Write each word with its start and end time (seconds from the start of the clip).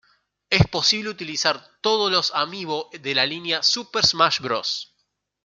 Es 0.49 0.65
posible 0.65 1.11
utilizar 1.11 1.63
todos 1.79 2.11
los 2.11 2.33
amiibo 2.33 2.89
de 3.01 3.13
la 3.13 3.27
línea 3.27 3.61
"Super 3.61 4.03
Smash 4.03 4.39
Bros. 4.39 4.95